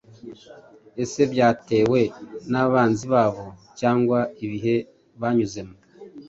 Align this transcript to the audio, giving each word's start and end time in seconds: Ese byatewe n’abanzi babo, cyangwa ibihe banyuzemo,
Ese 1.03 1.21
byatewe 1.31 1.99
n’abanzi 2.51 3.05
babo, 3.13 3.45
cyangwa 3.79 4.19
ibihe 4.45 4.75
banyuzemo, 5.21 5.75